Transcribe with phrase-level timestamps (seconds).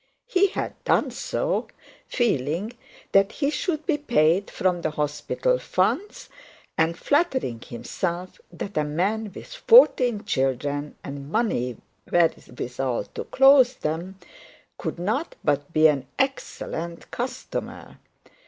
[0.25, 1.67] He had done so,
[2.07, 2.73] feeling
[3.11, 6.27] that he should be paid from the hospital funds,
[6.75, 11.77] and flattering himself that a man with fourteen children, and money
[12.11, 14.17] wherewithal to clothe them,
[14.79, 17.99] could not but be an excellent customer.